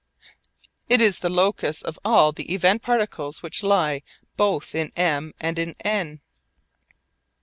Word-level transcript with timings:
It 0.89 0.99
is 0.99 1.19
the 1.19 1.29
locus 1.29 1.83
of 1.83 1.99
all 2.03 2.31
the 2.31 2.51
event 2.55 2.81
particles 2.81 3.43
which 3.43 3.61
lie 3.61 4.01
both 4.35 4.73
in 4.73 4.91
M 4.95 5.31
and 5.39 5.59
in 5.59 5.75
N. 5.81 6.21